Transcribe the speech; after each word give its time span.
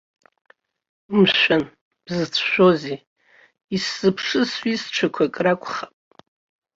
Мшәан, 1.17 1.63
бзыцәшәозеи, 2.05 2.97
исзыԥшыз 3.75 4.47
сҩызцәақәак 4.53 5.35
ракәхап. 5.45 5.95